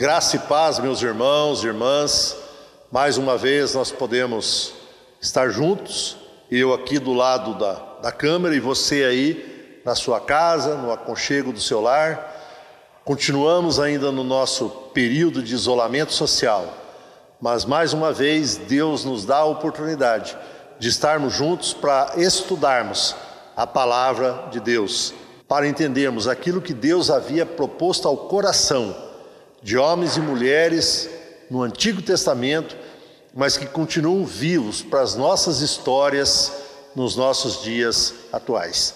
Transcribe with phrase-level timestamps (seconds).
[0.00, 2.34] Graça e paz, meus irmãos e irmãs.
[2.90, 4.72] Mais uma vez nós podemos
[5.20, 6.16] estar juntos,
[6.50, 11.52] eu aqui do lado da, da câmera e você aí na sua casa, no aconchego
[11.52, 12.34] do seu lar.
[13.04, 16.72] Continuamos ainda no nosso período de isolamento social,
[17.38, 20.34] mas mais uma vez Deus nos dá a oportunidade
[20.78, 23.14] de estarmos juntos para estudarmos
[23.54, 25.12] a palavra de Deus,
[25.46, 29.09] para entendermos aquilo que Deus havia proposto ao coração
[29.62, 31.08] de homens e mulheres
[31.50, 32.76] no Antigo Testamento,
[33.34, 36.52] mas que continuam vivos para as nossas histórias
[36.94, 38.94] nos nossos dias atuais.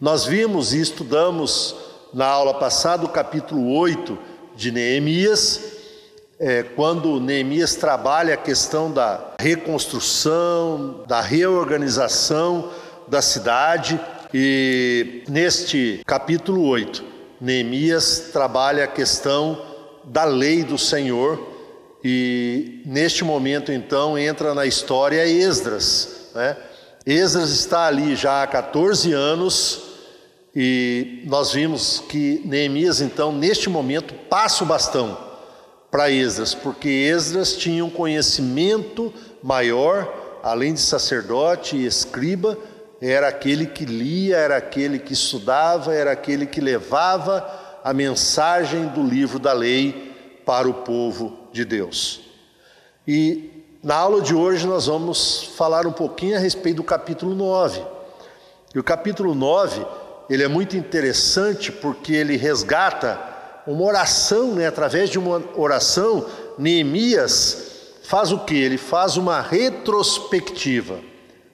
[0.00, 1.74] Nós vimos e estudamos
[2.12, 4.18] na aula passada o capítulo 8
[4.54, 5.60] de Neemias,
[6.38, 12.70] é, quando Neemias trabalha a questão da reconstrução, da reorganização
[13.08, 13.98] da cidade,
[14.34, 17.02] e neste capítulo 8,
[17.40, 19.62] Neemias trabalha a questão
[20.06, 21.38] da lei do Senhor.
[22.02, 26.30] E neste momento, então, entra na história Esdras.
[26.34, 26.56] Né?
[27.04, 29.82] Esdras está ali já há 14 anos
[30.54, 35.18] e nós vimos que Neemias, então, neste momento, passa o bastão
[35.90, 39.12] para Esdras, porque Esdras tinha um conhecimento
[39.42, 42.56] maior, além de sacerdote e escriba,
[43.00, 47.46] era aquele que lia, era aquele que estudava, era aquele que levava
[47.86, 50.12] a mensagem do livro da lei
[50.44, 52.20] para o povo de Deus.
[53.06, 57.80] E na aula de hoje nós vamos falar um pouquinho a respeito do capítulo 9.
[58.74, 59.86] E o capítulo 9,
[60.28, 63.20] ele é muito interessante porque ele resgata
[63.64, 64.66] uma oração, né?
[64.66, 66.26] através de uma oração,
[66.58, 68.56] Neemias faz o que?
[68.56, 70.98] Ele faz uma retrospectiva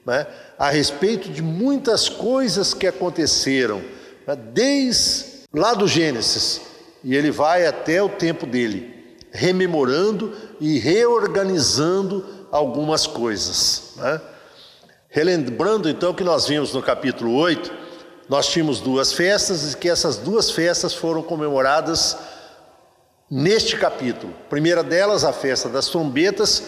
[0.07, 0.27] né?
[0.59, 3.83] a respeito de muitas coisas que aconteceram,
[4.27, 4.35] né?
[4.35, 6.61] desde lá do Gênesis,
[7.05, 13.95] e ele vai até o tempo dele, rememorando e reorganizando algumas coisas.
[13.96, 14.20] Né?
[15.08, 17.73] Relembrando então que nós vimos no capítulo 8,
[18.29, 22.17] nós tínhamos duas festas e que essas duas festas foram comemoradas
[23.30, 24.33] neste capítulo.
[24.46, 26.62] A primeira delas, a festa das trombetas,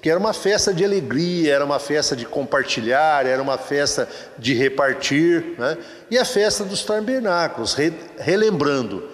[0.00, 4.54] que era uma festa de alegria, era uma festa de compartilhar, era uma festa de
[4.54, 5.76] repartir, né?
[6.10, 9.06] e a festa dos tabernáculos, re, relembrando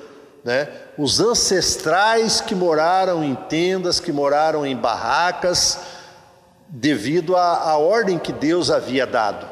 [0.45, 0.69] né?
[0.97, 5.81] os ancestrais que moraram em tendas, que moraram em barracas,
[6.69, 9.47] devido à, ordem que Deus havia dado.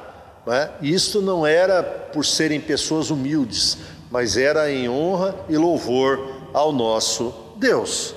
[0.47, 0.71] Né?
[0.81, 3.79] Isso não era por serem pessoas humildes,
[4.11, 8.15] mas era em honra e louvor ao nosso Deus.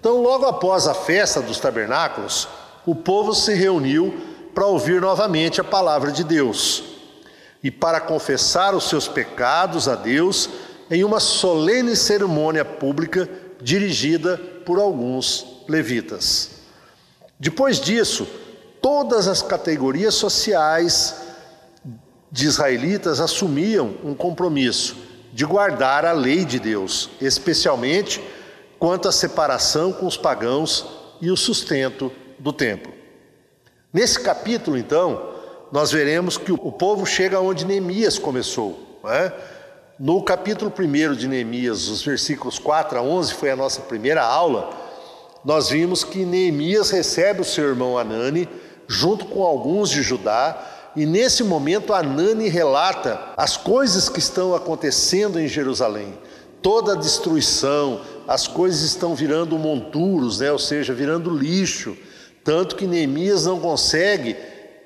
[0.00, 2.48] Então, logo após a festa dos tabernáculos,
[2.86, 4.18] o povo se reuniu
[4.54, 6.82] para ouvir novamente a palavra de Deus
[7.62, 10.48] e para confessar os seus pecados a Deus
[10.90, 13.28] em uma solene cerimônia pública
[13.60, 16.52] dirigida por alguns levitas.
[17.38, 18.26] Depois disso,
[18.80, 21.16] todas as categorias sociais
[22.32, 24.96] de israelitas assumiam um compromisso
[25.30, 28.20] de guardar a lei de Deus, especialmente
[28.80, 30.86] quanto à separação com os pagãos
[31.20, 32.90] e o sustento do templo.
[33.92, 35.34] Nesse capítulo, então,
[35.70, 38.98] nós veremos que o povo chega onde Neemias começou.
[39.04, 39.32] É?
[39.98, 44.70] No capítulo 1 de Neemias, os versículos 4 a 11, foi a nossa primeira aula,
[45.44, 48.48] nós vimos que Neemias recebe o seu irmão Anani,
[48.88, 50.58] junto com alguns de Judá,
[50.96, 56.18] e nesse momento Anani relata as coisas que estão acontecendo em Jerusalém
[56.62, 60.52] toda a destruição, as coisas estão virando monturos, né?
[60.52, 61.96] ou seja, virando lixo,
[62.44, 64.36] tanto que Neemias não consegue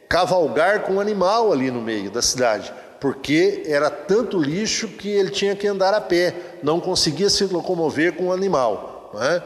[0.08, 5.30] cavalgar com um animal ali no meio da cidade, porque era tanto lixo que ele
[5.30, 9.10] tinha que andar a pé, não conseguia se locomover com o um animal.
[9.12, 9.42] Não é?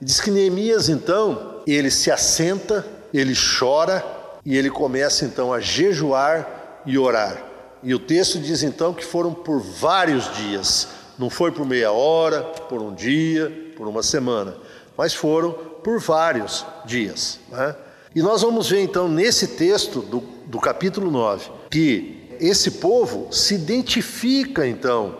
[0.00, 4.04] Diz que Neemias então, ele se assenta, ele chora
[4.44, 7.42] e ele começa então a jejuar e orar.
[7.82, 10.88] E o texto diz então que foram por vários dias,
[11.20, 14.56] não foi por meia hora, por um dia, por uma semana,
[14.96, 17.38] mas foram por vários dias.
[17.50, 17.76] Né?
[18.14, 23.54] E nós vamos ver então nesse texto do, do capítulo 9 que esse povo se
[23.54, 25.18] identifica então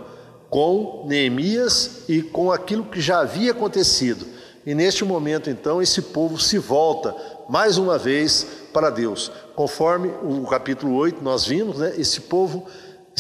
[0.49, 4.27] com Neemias e com aquilo que já havia acontecido.
[4.65, 7.15] E neste momento então esse povo se volta
[7.47, 9.31] mais uma vez para Deus.
[9.55, 12.67] Conforme o capítulo 8 nós vimos, né, esse povo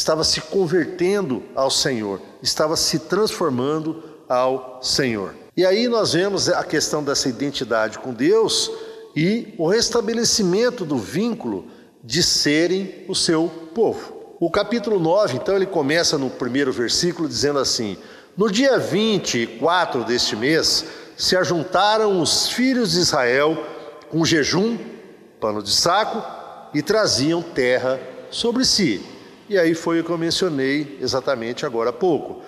[0.00, 5.35] estava se convertendo ao Senhor, estava se transformando ao Senhor.
[5.55, 8.70] E aí nós vemos a questão dessa identidade com Deus
[9.14, 11.67] e o restabelecimento do vínculo
[12.02, 14.19] de serem o seu povo.
[14.41, 17.99] O capítulo 9, então, ele começa no primeiro versículo dizendo assim:
[18.35, 23.67] No dia 24 deste mês, se ajuntaram os filhos de Israel
[24.08, 24.79] com jejum,
[25.38, 26.25] pano de saco,
[26.73, 28.00] e traziam terra
[28.31, 29.05] sobre si.
[29.50, 32.41] E aí foi o que eu mencionei exatamente agora há pouco.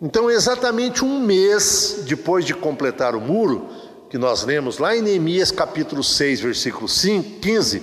[0.00, 3.68] Então, exatamente um mês depois de completar o muro,
[4.08, 7.82] que nós lemos lá em Neemias capítulo 6, versículo 5, 15,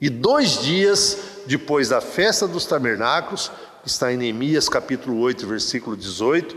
[0.00, 1.18] e dois dias
[1.48, 3.50] depois da festa dos tabernáculos,
[3.82, 6.56] que está em Neemias capítulo 8, versículo 18,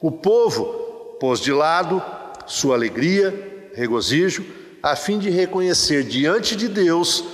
[0.00, 2.00] o povo pôs de lado
[2.46, 4.44] sua alegria, regozijo,
[4.80, 7.24] a fim de reconhecer diante de Deus,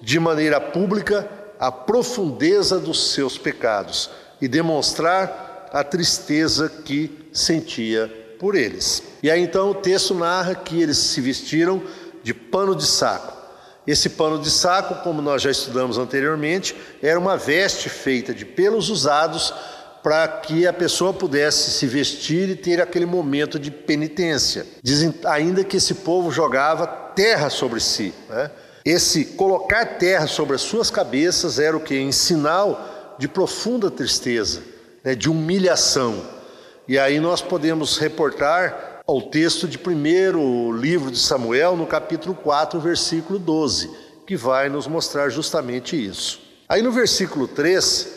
[0.00, 4.10] de maneira pública, a profundeza dos seus pecados
[4.40, 8.08] e demonstrar a tristeza que sentia
[8.38, 9.02] por eles.
[9.22, 11.82] E aí então o texto narra que eles se vestiram
[12.22, 13.36] de pano de saco.
[13.86, 18.90] Esse pano de saco, como nós já estudamos anteriormente, era uma veste feita de pelos
[18.90, 19.52] usados
[20.02, 24.66] para que a pessoa pudesse se vestir e ter aquele momento de penitência.
[24.82, 28.14] Dizem ainda que esse povo jogava terra sobre si.
[28.28, 28.50] Né?
[28.88, 31.94] Esse colocar terra sobre as suas cabeças era o que?
[31.94, 34.62] Em sinal de profunda tristeza,
[35.04, 36.24] né, de humilhação.
[36.88, 42.80] E aí nós podemos reportar ao texto de primeiro livro de Samuel, no capítulo 4,
[42.80, 43.90] versículo 12,
[44.26, 46.40] que vai nos mostrar justamente isso.
[46.66, 48.08] Aí no versículo 3,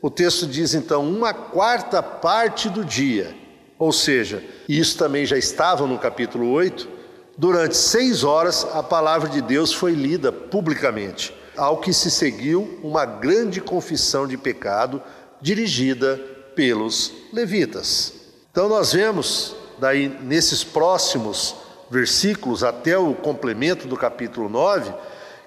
[0.00, 3.34] o texto diz então uma quarta parte do dia,
[3.76, 6.88] ou seja, isso também já estava no capítulo 8,
[7.36, 13.06] Durante seis horas, a palavra de Deus foi lida publicamente, ao que se seguiu uma
[13.06, 15.02] grande confissão de pecado
[15.40, 16.20] dirigida
[16.54, 18.12] pelos levitas.
[18.50, 21.54] Então, nós vemos, daí, nesses próximos
[21.90, 24.92] versículos, até o complemento do capítulo 9,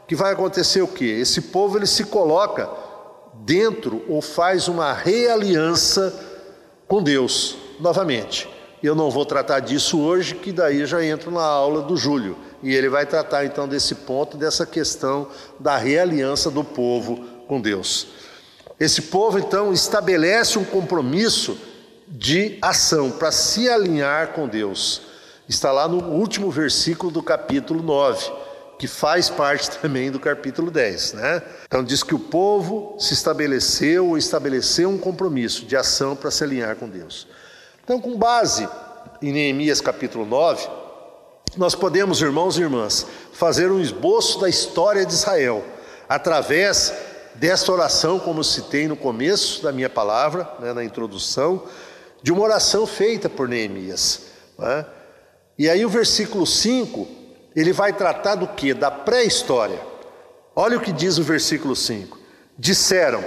[0.07, 1.05] que vai acontecer o que?
[1.05, 2.69] Esse povo ele se coloca
[3.33, 6.13] dentro ou faz uma realiança
[6.87, 8.54] com Deus novamente.
[8.83, 12.37] Eu não vou tratar disso hoje, que daí já entro na aula do Júlio.
[12.61, 15.27] E ele vai tratar então desse ponto, dessa questão
[15.59, 18.07] da realiança do povo com Deus.
[18.79, 21.57] Esse povo então estabelece um compromisso
[22.07, 25.01] de ação para se alinhar com Deus.
[25.47, 28.31] Está lá no último versículo do capítulo 9,
[28.77, 31.41] que faz parte também do capítulo 10, né?
[31.65, 36.43] Então diz que o povo se estabeleceu ou estabeleceu um compromisso de ação para se
[36.43, 37.27] alinhar com Deus.
[37.85, 38.67] Então, com base
[39.21, 40.67] em Neemias capítulo 9,
[41.55, 45.63] nós podemos, irmãos e irmãs, fazer um esboço da história de Israel
[46.09, 46.91] através
[47.35, 51.61] desta oração, como citei no começo da minha palavra, né, na introdução,
[52.23, 54.29] de uma oração feita por Neemias.
[54.57, 54.83] Né?
[55.55, 57.07] E aí o versículo 5,
[57.55, 58.73] ele vai tratar do que?
[58.73, 59.79] Da pré-história.
[60.55, 62.17] Olha o que diz o versículo 5:
[62.57, 63.23] Disseram: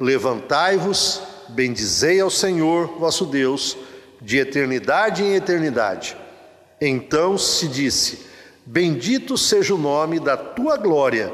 [0.00, 1.20] Levantai-vos,
[1.50, 3.76] bendizei ao Senhor vosso Deus
[4.20, 6.16] de eternidade em eternidade.
[6.80, 8.26] Então se disse:
[8.64, 11.32] Bendito seja o nome da tua glória,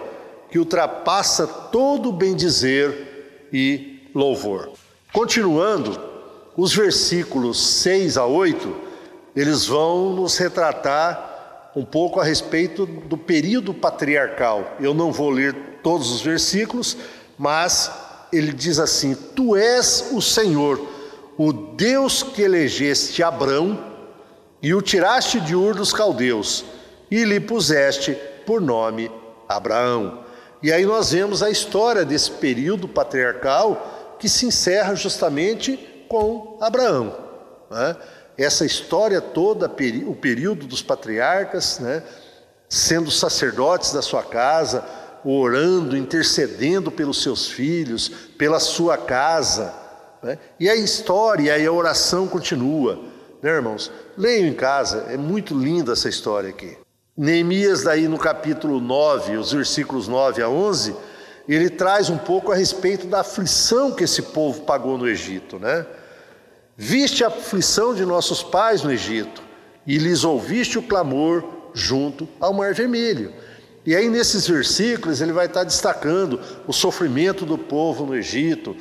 [0.51, 4.73] que ultrapassa todo bem-dizer e louvor.
[5.13, 6.01] Continuando,
[6.57, 8.75] os versículos 6 a 8,
[9.35, 14.77] eles vão nos retratar um pouco a respeito do período patriarcal.
[14.79, 16.97] Eu não vou ler todos os versículos,
[17.37, 17.91] mas
[18.33, 20.94] ele diz assim: Tu és o Senhor
[21.37, 23.93] o Deus que elegeste Abrão
[24.63, 26.65] e o tiraste de Ur dos caldeus
[27.11, 28.17] e lhe puseste
[28.47, 29.11] por nome
[29.49, 30.25] Abraão.
[30.63, 35.77] E aí nós vemos a história desse período patriarcal que se encerra justamente
[36.09, 37.15] com Abraão.
[37.71, 37.97] Né?
[38.39, 39.67] Essa história toda,
[40.07, 42.03] o período dos patriarcas, né?
[42.69, 44.85] sendo sacerdotes da sua casa,
[45.25, 49.84] orando, intercedendo pelos seus filhos, pela sua casa
[50.25, 50.39] né?
[50.59, 52.99] E a história e a oração continua,
[53.43, 53.93] né, irmãos?
[54.17, 56.79] Leiam em casa, é muito linda essa história aqui.
[57.15, 60.97] Neemias, daí no capítulo 9, os versículos 9 a 11,
[61.47, 65.87] ele traz um pouco a respeito da aflição que esse povo pagou no Egito, né?
[66.75, 69.43] Viste a aflição de nossos pais no Egito,
[69.87, 73.33] e lhes ouviste o clamor junto ao Mar Vermelho.
[73.85, 78.75] E aí, nesses versículos, ele vai estar destacando o sofrimento do povo no Egito,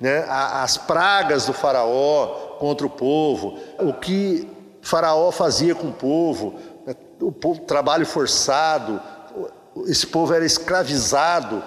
[0.00, 4.48] né, as pragas do Faraó contra o povo, o que
[4.80, 9.00] Faraó fazia com o povo, né, o povo, trabalho forçado,
[9.86, 11.62] esse povo era escravizado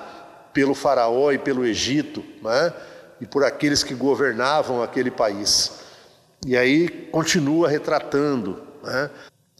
[0.53, 2.73] pelo Faraó e pelo Egito, né,
[3.19, 5.79] e por aqueles que governavam aquele país.
[6.45, 8.61] E aí continua retratando.
[8.83, 9.09] Né,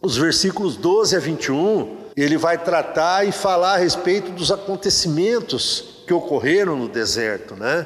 [0.02, 6.14] os versículos 12 a 21, ele vai tratar e falar a respeito dos acontecimentos que
[6.14, 7.86] ocorreram no deserto, né?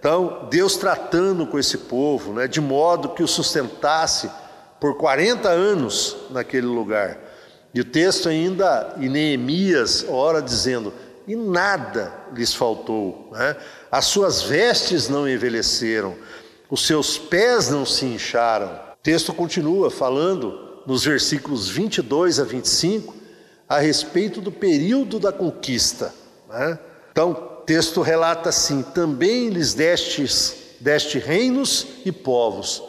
[0.00, 4.30] Então, Deus tratando com esse povo, né, de modo que o sustentasse
[4.80, 7.18] por 40 anos naquele lugar.
[7.74, 10.92] E o texto ainda, em Neemias, ora dizendo:
[11.28, 13.56] e nada lhes faltou, né?
[13.92, 16.16] as suas vestes não envelheceram,
[16.70, 18.68] os seus pés não se incharam.
[18.68, 23.14] O texto continua falando nos versículos 22 a 25
[23.68, 26.12] a respeito do período da conquista.
[26.48, 26.78] Né?
[27.12, 32.82] Então, texto relata assim: também lhes destes, deste reinos e povos,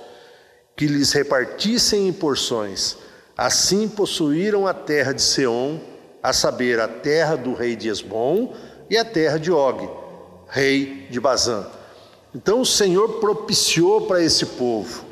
[0.76, 2.98] que lhes repartissem em porções.
[3.38, 5.80] Assim possuíram a terra de Seom
[6.24, 8.56] a saber, a terra do rei de Esbom
[8.90, 9.88] e a terra de Og,
[10.48, 11.68] rei de Bazã.
[12.34, 15.06] Então o Senhor propiciou para esse povo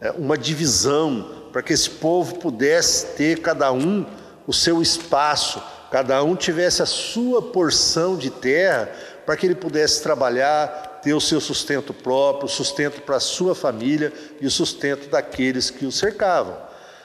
[0.00, 4.06] é, uma divisão, para que esse povo pudesse ter cada um
[4.46, 5.60] o seu espaço,
[5.92, 8.90] cada um tivesse a sua porção de terra,
[9.26, 14.10] para que ele pudesse trabalhar, ter o seu sustento próprio, sustento para a sua família
[14.40, 16.56] e o sustento daqueles que o cercavam.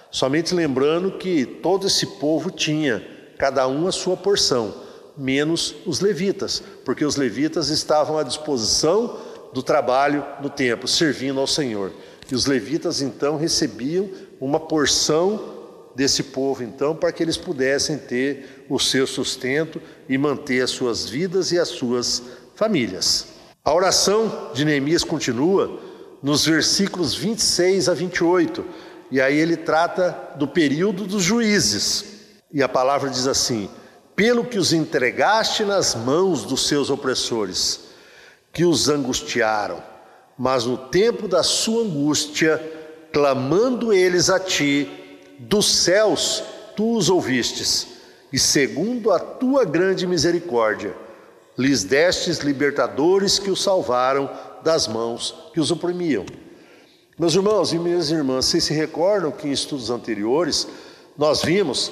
[0.09, 3.05] Somente lembrando que todo esse povo tinha
[3.37, 4.73] cada um a sua porção,
[5.17, 9.17] menos os levitas, porque os levitas estavam à disposição
[9.53, 11.91] do trabalho no templo, servindo ao Senhor.
[12.31, 15.56] E os levitas então recebiam uma porção
[15.97, 21.09] desse povo então para que eles pudessem ter o seu sustento e manter as suas
[21.09, 22.21] vidas e as suas
[22.53, 23.29] famílias.
[23.65, 25.81] A oração de Neemias continua
[26.21, 28.63] nos versículos 26 a 28,
[29.09, 32.05] e aí ele trata do período dos juízes.
[32.53, 33.67] E a palavra diz assim:
[34.15, 37.87] pelo que os entregaste nas mãos dos seus opressores,
[38.53, 39.81] que os angustiaram,
[40.37, 42.61] mas no tempo da sua angústia,
[43.11, 45.06] clamando eles a ti,
[45.39, 46.43] dos céus
[46.75, 47.87] tu os ouvistes,
[48.31, 50.95] e segundo a tua grande misericórdia,
[51.57, 54.29] lhes destes libertadores que os salvaram
[54.63, 56.25] das mãos que os oprimiam.
[57.17, 60.67] Meus irmãos e minhas irmãs, vocês se recordam que em estudos anteriores
[61.17, 61.91] nós vimos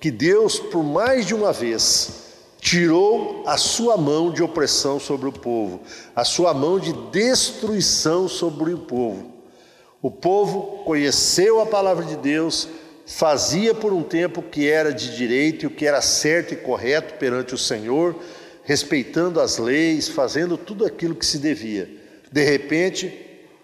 [0.00, 2.24] que Deus, por mais de uma vez,
[2.60, 5.80] tirou a sua mão de opressão sobre o povo,
[6.16, 9.32] a sua mão de destruição sobre o povo.
[10.02, 12.68] O povo conheceu a palavra de Deus,
[13.06, 16.56] fazia por um tempo o que era de direito e o que era certo e
[16.56, 18.16] correto perante o Senhor,
[18.62, 21.88] respeitando as leis, fazendo tudo aquilo que se devia.
[22.32, 23.14] De repente,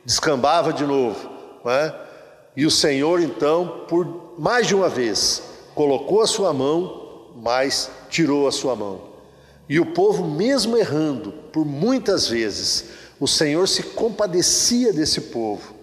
[0.04, 1.30] descambava de novo,
[1.64, 1.94] não é?
[2.56, 5.42] e o Senhor, então, por mais de uma vez,
[5.74, 9.10] colocou a sua mão, mas tirou a sua mão.
[9.68, 12.86] E o povo, mesmo errando por muitas vezes,
[13.18, 15.74] o Senhor se compadecia desse povo,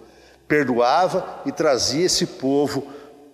[0.46, 2.86] perdoava e trazia esse povo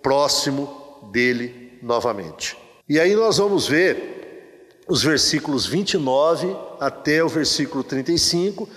[0.05, 0.69] próximo
[1.11, 2.55] dele novamente.
[2.87, 8.69] E aí nós vamos ver os versículos 29 até o versículo 35,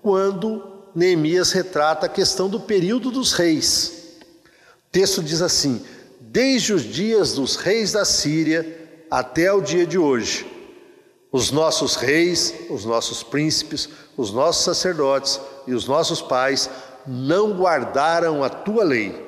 [0.00, 0.62] quando
[0.94, 4.20] Neemias retrata a questão do período dos reis.
[4.86, 5.84] O texto diz assim:
[6.20, 8.64] desde os dias dos reis da Síria
[9.10, 10.46] até o dia de hoje.
[11.32, 16.70] Os nossos reis, os nossos príncipes, os nossos sacerdotes e os nossos pais
[17.04, 19.27] não guardaram a tua lei,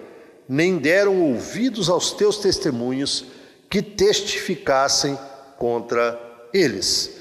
[0.53, 3.25] nem deram ouvidos aos teus testemunhos
[3.71, 5.17] que testificassem
[5.57, 6.21] contra
[6.53, 7.21] eles.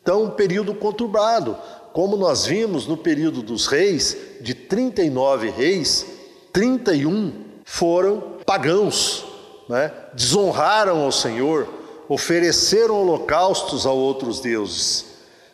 [0.00, 1.58] Então, um período conturbado,
[1.92, 6.06] como nós vimos no período dos reis, de 39 reis,
[6.54, 7.34] 31
[7.66, 9.26] foram pagãos,
[9.68, 9.92] né?
[10.14, 11.68] desonraram ao Senhor,
[12.08, 15.04] ofereceram holocaustos a outros deuses.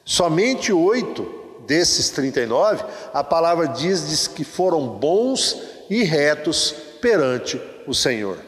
[0.04, 1.28] Somente oito
[1.66, 8.38] desses 39, a palavra diz, diz que foram bons e retos perante o Senhor.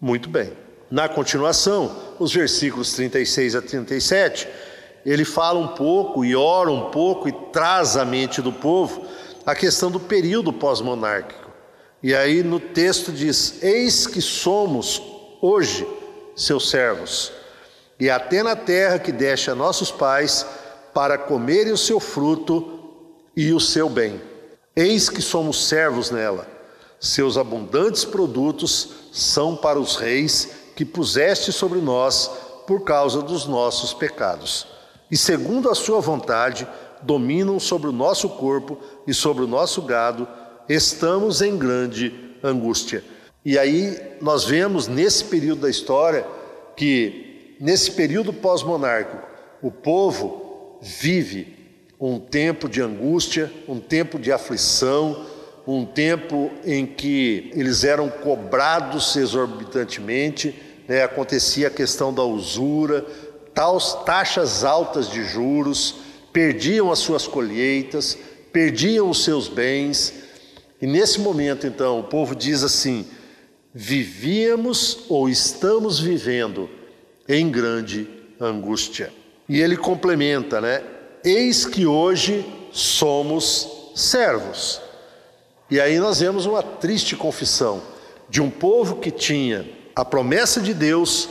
[0.00, 0.52] Muito bem.
[0.90, 4.48] Na continuação, os versículos 36 a 37,
[5.04, 9.06] ele fala um pouco e ora um pouco e traz à mente do povo
[9.44, 11.50] a questão do período pós-monárquico.
[12.02, 15.02] E aí no texto diz: Eis que somos
[15.42, 15.86] hoje
[16.36, 17.32] seus servos,
[17.98, 20.46] e até na terra que deixa nossos pais,
[20.94, 22.78] para comerem o seu fruto
[23.36, 24.20] e o seu bem.
[24.74, 26.57] Eis que somos servos nela.
[27.00, 32.30] Seus abundantes produtos são para os reis que puseste sobre nós
[32.66, 34.66] por causa dos nossos pecados.
[35.10, 36.66] E segundo a sua vontade,
[37.02, 40.28] dominam sobre o nosso corpo e sobre o nosso gado
[40.68, 42.12] estamos em grande
[42.42, 43.02] angústia.
[43.44, 46.26] E aí nós vemos nesse período da história
[46.76, 49.26] que, nesse período pós-monárquico,
[49.62, 51.56] o povo vive
[52.00, 55.26] um tempo de angústia, um tempo de aflição,
[55.70, 60.54] um tempo em que eles eram cobrados exorbitantemente,
[60.88, 61.02] né?
[61.02, 63.04] acontecia a questão da usura,
[64.06, 65.96] taxas altas de juros,
[66.32, 68.16] perdiam as suas colheitas,
[68.50, 70.14] perdiam os seus bens.
[70.80, 73.06] E nesse momento, então, o povo diz assim:
[73.74, 76.70] vivíamos ou estamos vivendo
[77.28, 78.08] em grande
[78.40, 79.12] angústia.
[79.46, 80.82] E ele complementa, né?
[81.22, 84.87] Eis que hoje somos servos.
[85.70, 87.82] E aí nós vemos uma triste confissão
[88.28, 91.28] de um povo que tinha a promessa de Deus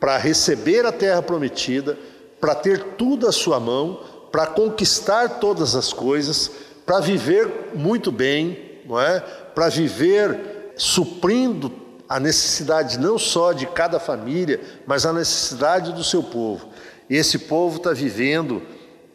[0.00, 1.98] para receber a terra prometida,
[2.40, 6.50] para ter tudo à sua mão, para conquistar todas as coisas,
[6.84, 9.20] para viver muito bem, não é?
[9.20, 11.72] Para viver suprindo
[12.08, 16.68] a necessidade não só de cada família, mas a necessidade do seu povo.
[17.10, 18.62] E esse povo está vivendo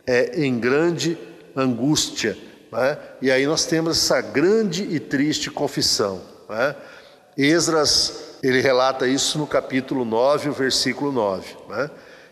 [0.05, 1.17] é, em grande
[1.55, 2.37] angústia.
[2.73, 2.97] É?
[3.21, 6.21] E aí nós temos essa grande e triste confissão.
[6.49, 6.75] É?
[7.37, 11.57] Esdras, ele relata isso no capítulo 9, o versículo 9.
[11.71, 11.89] É?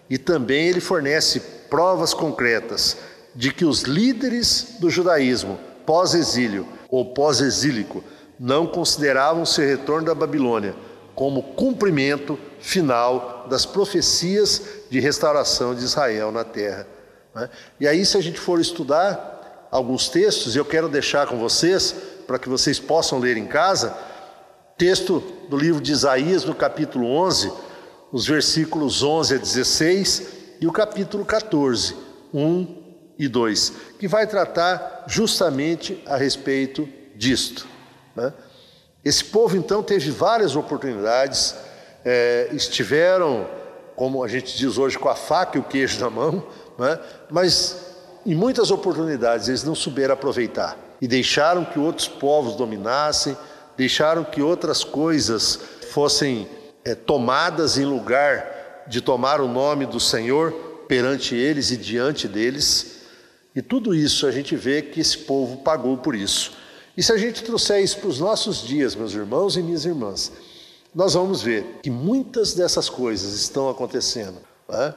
[0.09, 2.97] E também ele fornece provas concretas
[3.35, 8.03] de que os líderes do judaísmo pós-exílio ou pós-exílico
[8.39, 10.73] não consideravam seu retorno da Babilônia
[11.13, 16.87] como cumprimento final das profecias de restauração de Israel na terra.
[17.35, 17.49] Né?
[17.79, 19.38] E aí, se a gente for estudar
[19.71, 21.95] alguns textos, eu quero deixar com vocês,
[22.25, 23.95] para que vocês possam ler em casa,
[24.77, 27.51] texto do livro de Isaías, no capítulo 11,
[28.11, 30.27] os versículos 11 a 16
[30.61, 31.95] e o capítulo 14,
[32.33, 32.79] 1
[33.17, 37.67] e 2, que vai tratar justamente a respeito disto.
[38.15, 38.33] Né?
[39.03, 41.55] Esse povo então teve várias oportunidades,
[42.05, 43.47] é, estiveram,
[43.95, 46.47] como a gente diz hoje, com a faca e o queijo na mão,
[46.77, 46.99] né?
[47.29, 47.88] mas
[48.29, 53.35] em muitas oportunidades eles não souberam aproveitar e deixaram que outros povos dominassem,
[53.75, 55.59] deixaram que outras coisas
[55.91, 56.47] fossem
[56.85, 60.51] é, tomadas em lugar de tomar o nome do Senhor
[60.87, 62.97] perante eles e diante deles.
[63.55, 66.51] E tudo isso a gente vê que esse povo pagou por isso.
[66.95, 70.31] E se a gente trouxer isso para os nossos dias, meus irmãos e minhas irmãs,
[70.93, 74.37] nós vamos ver que muitas dessas coisas estão acontecendo.
[74.67, 74.93] Né?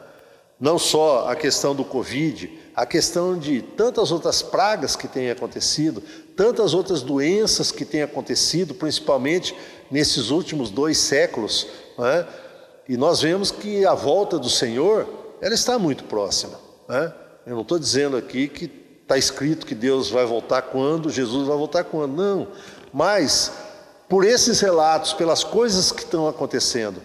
[0.61, 6.03] Não só a questão do Covid, a questão de tantas outras pragas que têm acontecido,
[6.35, 9.55] tantas outras doenças que têm acontecido, principalmente
[9.91, 11.67] nesses últimos dois séculos.
[11.99, 12.27] Né?
[12.89, 15.07] E nós vemos que a volta do Senhor,
[15.41, 16.59] ela está muito próxima.
[16.89, 17.13] Né?
[17.47, 18.71] Eu não estou dizendo aqui que
[19.03, 22.17] está escrito que Deus vai voltar quando, Jesus vai voltar quando.
[22.17, 22.49] Não.
[22.93, 23.53] Mas,
[24.09, 27.03] por esses relatos, pelas coisas que estão acontecendo,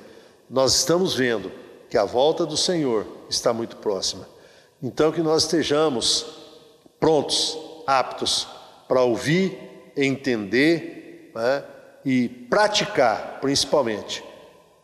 [0.49, 1.51] nós estamos vendo
[1.89, 4.36] que a volta do Senhor está muito próxima.
[4.81, 6.25] Então, que nós estejamos
[6.99, 8.47] prontos, aptos
[8.87, 9.57] para ouvir,
[9.95, 11.63] entender né,
[12.05, 14.23] e praticar, principalmente,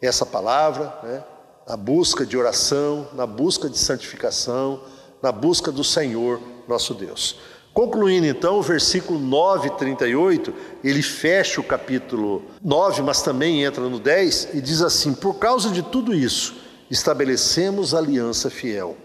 [0.01, 1.23] essa palavra, né,
[1.67, 4.81] na busca de oração, na busca de santificação,
[5.21, 7.39] na busca do Senhor nosso Deus.
[7.73, 10.53] Concluindo então, o versículo 9, 38,
[10.83, 15.69] ele fecha o capítulo 9, mas também entra no 10 e diz assim: Por causa
[15.69, 16.55] de tudo isso,
[16.91, 18.95] estabelecemos aliança fiel.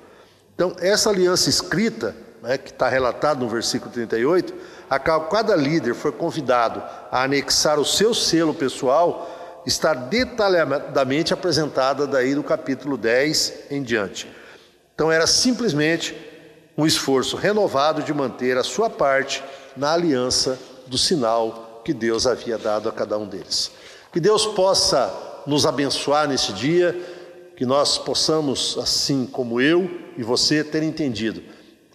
[0.59, 4.53] Então, essa aliança escrita, né, que está relatada no versículo 38,
[4.91, 12.09] a qual cada líder foi convidado a anexar o seu selo pessoal, está detalhadamente apresentada
[12.09, 14.29] daí do capítulo 10 em diante.
[14.97, 16.17] Então, era simplesmente
[16.77, 19.45] um esforço renovado de manter a sua parte
[19.77, 23.71] na aliança do sinal que Deus havia dado a cada um deles.
[24.13, 25.15] Que Deus possa
[25.47, 27.01] nos abençoar nesse dia,
[27.59, 31.43] que nós possamos, assim como eu e você, ter entendido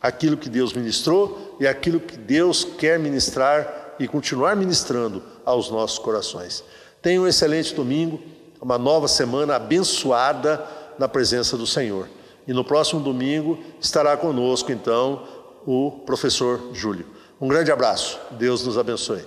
[0.02, 5.98] aquilo que Deus ministrou e aquilo que Deus quer ministrar e continuar ministrando aos nossos
[5.98, 6.66] corações.
[7.02, 8.20] Tenha um excelente domingo,
[8.62, 10.68] uma nova semana abençoada
[11.00, 12.10] na presença do Senhor.
[12.46, 15.26] E no próximo domingo estará conosco, então,
[15.66, 17.08] o professor Júlio.
[17.40, 18.20] Um grande abraço.
[18.32, 19.22] Deus nos abençoe.